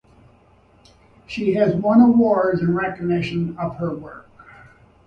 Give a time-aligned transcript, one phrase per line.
[1.27, 4.27] She has won awards in recognition of her work.